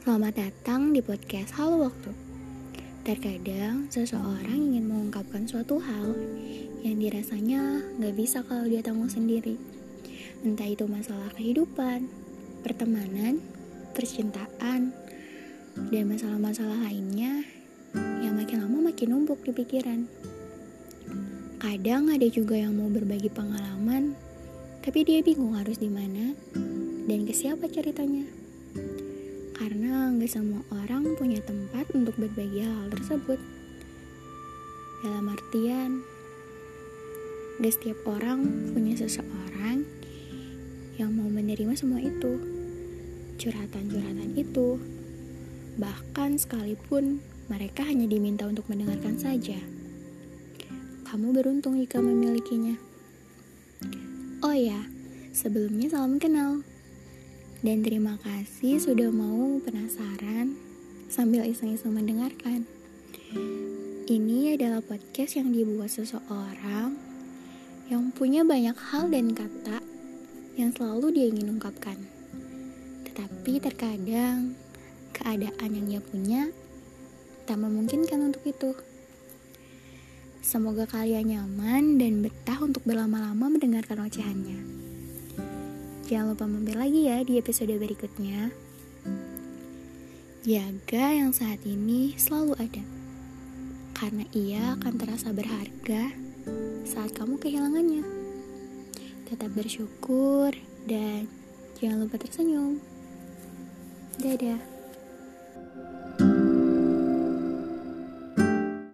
[0.00, 2.08] Selamat datang di podcast Halo Waktu.
[3.04, 6.16] Terkadang seseorang ingin mengungkapkan suatu hal
[6.80, 9.60] yang dirasanya nggak bisa kalau dia tanggung sendiri.
[10.40, 12.08] Entah itu masalah kehidupan,
[12.64, 13.44] pertemanan,
[13.92, 14.96] percintaan,
[15.92, 17.44] dan masalah-masalah lainnya
[18.24, 20.08] yang makin lama makin numpuk di pikiran.
[21.60, 24.16] Kadang ada juga yang mau berbagi pengalaman,
[24.80, 26.32] tapi dia bingung harus di mana
[27.04, 28.40] dan ke siapa ceritanya.
[29.60, 33.36] Karena nggak semua orang punya tempat untuk berbagi hal tersebut.
[35.04, 36.00] Dalam artian,
[37.60, 38.40] gak setiap orang
[38.72, 39.84] punya seseorang
[40.96, 42.40] yang mau menerima semua itu.
[43.36, 44.80] Curhatan-curhatan itu.
[45.76, 47.20] Bahkan sekalipun
[47.52, 49.60] mereka hanya diminta untuk mendengarkan saja.
[51.04, 52.80] Kamu beruntung jika memilikinya.
[54.40, 54.88] Oh ya,
[55.36, 56.64] sebelumnya salam kenal.
[57.60, 60.56] Dan terima kasih sudah mau penasaran
[61.12, 62.64] sambil iseng-iseng mendengarkan.
[64.08, 66.96] Ini adalah podcast yang dibuat seseorang
[67.92, 69.84] yang punya banyak hal dan kata
[70.56, 72.00] yang selalu dia ingin ungkapkan.
[73.04, 74.56] Tetapi terkadang
[75.12, 76.48] keadaan yang dia punya
[77.44, 78.72] tak memungkinkan untuk itu.
[80.40, 84.60] Semoga kalian nyaman dan betah untuk berlama-lama mendengarkan ocehannya.
[86.10, 88.50] Jangan lupa mampir lagi ya di episode berikutnya.
[90.42, 92.82] Jaga yang saat ini selalu ada.
[93.94, 96.10] Karena ia akan terasa berharga
[96.82, 98.02] saat kamu kehilangannya.
[99.30, 100.50] Tetap bersyukur
[100.90, 101.30] dan
[101.78, 102.82] jangan lupa tersenyum.
[104.18, 104.69] Dadah.